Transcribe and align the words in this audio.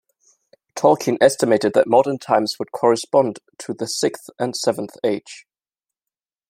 Tolkien 0.75 1.19
estimated 1.21 1.73
that 1.75 1.85
modern 1.85 2.17
times 2.17 2.57
would 2.57 2.71
correspond 2.71 3.37
to 3.59 3.71
the 3.71 3.85
sixth 3.87 4.31
or 4.39 4.51
seventh 4.55 4.95
age. 5.03 5.45